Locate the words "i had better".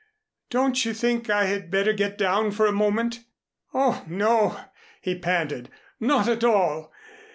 1.29-1.93